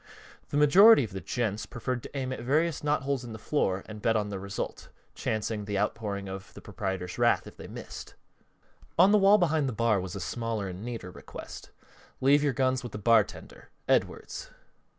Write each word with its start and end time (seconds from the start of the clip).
The 0.49 0.57
majority 0.57 1.03
of 1.03 1.11
the 1.11 1.21
"gents" 1.21 1.67
preferred 1.67 2.01
to 2.01 2.17
aim 2.17 2.33
at 2.33 2.39
various 2.39 2.81
knotholes 2.81 3.23
in 3.23 3.33
the 3.33 3.37
floor 3.37 3.83
and 3.85 4.01
bet 4.01 4.15
on 4.15 4.29
the 4.29 4.39
result, 4.39 4.89
chancing 5.13 5.65
the 5.65 5.77
outpouring 5.77 6.27
of 6.27 6.51
the 6.55 6.59
proprietor's 6.61 7.19
wrath 7.19 7.45
if 7.45 7.55
they 7.55 7.67
missed. 7.67 8.15
On 8.97 9.11
the 9.11 9.19
wall 9.19 9.37
behind 9.37 9.69
the 9.69 9.73
bar 9.73 10.01
was 10.01 10.15
a 10.15 10.19
smaller 10.19 10.67
and 10.67 10.83
neater 10.83 11.11
request: 11.11 11.69
"Leave 12.19 12.41
your 12.43 12.51
guns 12.53 12.81
with 12.81 12.93
the 12.93 12.97
bartender. 12.97 13.69
Edwards." 13.87 14.49